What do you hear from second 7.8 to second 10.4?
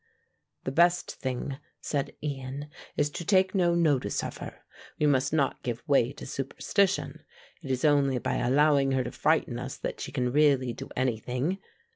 only by allowing her to frighten us that she can